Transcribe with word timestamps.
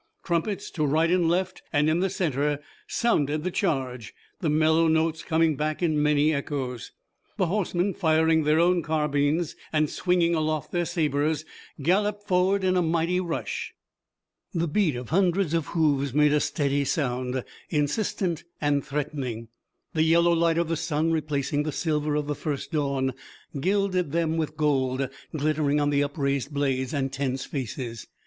Trumpets 0.23 0.71
to 0.71 0.83
right 0.83 1.11
and 1.11 1.29
left 1.29 1.61
and 1.71 1.87
in 1.87 1.99
the 1.99 2.09
center 2.09 2.59
sounded 2.87 3.43
the 3.43 3.51
charge, 3.51 4.15
the 4.39 4.49
mellow 4.49 4.87
notes 4.87 5.21
coming 5.21 5.55
back 5.55 5.83
in 5.83 6.01
many 6.01 6.33
echoes. 6.33 6.91
The 7.37 7.45
horsemen 7.45 7.93
firing 7.93 8.43
their 8.43 8.59
own 8.59 8.81
carbines 8.81 9.55
and 9.71 9.91
swinging 9.91 10.33
aloft 10.33 10.71
their 10.71 10.85
sabers, 10.85 11.45
galloped 11.83 12.27
forward 12.27 12.63
in 12.63 12.75
a 12.75 12.81
mighty 12.81 13.19
rush. 13.19 13.75
The 14.55 14.67
beat 14.67 14.95
of 14.95 15.09
hundreds 15.09 15.53
of 15.53 15.67
hoofs 15.67 16.15
made 16.15 16.33
a 16.33 16.39
steady 16.39 16.83
sound, 16.83 17.43
insistent 17.69 18.43
and 18.59 18.83
threatening. 18.83 19.49
The 19.93 20.01
yellow 20.01 20.31
light 20.31 20.57
of 20.57 20.67
the 20.67 20.75
sun, 20.77 21.11
replacing 21.11 21.61
the 21.61 21.71
silver 21.71 22.15
of 22.15 22.25
the 22.25 22.33
first 22.33 22.71
dawn, 22.71 23.13
gilded 23.59 24.13
them 24.13 24.35
with 24.35 24.57
gold, 24.57 25.09
glittering 25.37 25.79
on 25.79 25.91
the 25.91 26.03
upraised 26.03 26.51
blades 26.51 26.91
and 26.91 27.13
tense 27.13 27.45
faces. 27.45 28.07